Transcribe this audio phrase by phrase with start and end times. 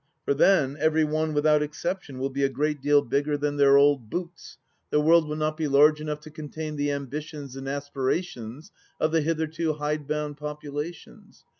[0.25, 3.57] For then every one without exception will be a great deal bigger THE LAST DITCH
[3.57, 4.57] 801 than their old boots,
[4.89, 9.21] the world will not be large enough to contain the ambitions and aspirations of the
[9.21, 11.45] hitherto hide bound populations.